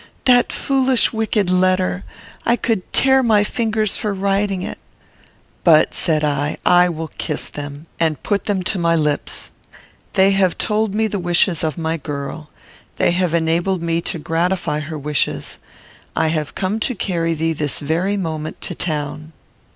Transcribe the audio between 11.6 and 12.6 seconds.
of my girl.